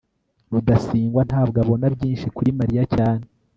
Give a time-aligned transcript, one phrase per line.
[0.51, 3.23] rudasingwa ntabwo abona byinshi kuri mariya cyane